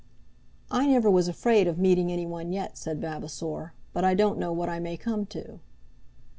[0.71, 4.67] "I never was afraid of meeting anyone yet," said Vavasor; "but I don't know what
[4.67, 5.59] I may come to."